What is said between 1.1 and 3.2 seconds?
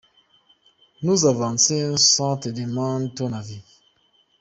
on avance sans te demander